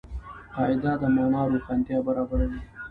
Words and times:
قاعده 0.55 0.91
د 1.01 1.03
مانا 1.15 1.41
روښانتیا 1.51 1.97
برابروي. 2.07 2.61